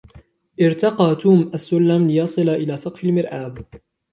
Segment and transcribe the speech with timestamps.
[0.61, 3.65] ارتقى توم السلم ليصل إلى سقف المرآب.